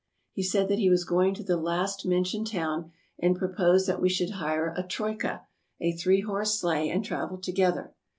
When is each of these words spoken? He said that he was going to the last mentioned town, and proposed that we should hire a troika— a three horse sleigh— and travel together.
He 0.31 0.41
said 0.41 0.67
that 0.67 0.79
he 0.79 0.89
was 0.89 1.03
going 1.03 1.35
to 1.35 1.43
the 1.43 1.57
last 1.57 2.07
mentioned 2.07 2.47
town, 2.47 2.91
and 3.19 3.35
proposed 3.35 3.85
that 3.85 4.01
we 4.01 4.09
should 4.09 4.31
hire 4.31 4.73
a 4.75 4.81
troika— 4.81 5.45
a 5.79 5.91
three 5.91 6.21
horse 6.21 6.59
sleigh— 6.59 6.89
and 6.89 7.05
travel 7.05 7.37
together. 7.37 7.93